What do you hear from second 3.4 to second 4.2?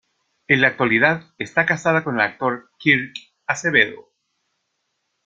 Acevedo.